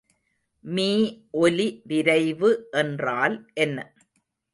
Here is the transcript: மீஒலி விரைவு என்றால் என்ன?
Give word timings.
மீஒலி 0.65 1.67
விரைவு 1.83 2.49
என்றால் 2.71 3.35
என்ன? 3.57 3.77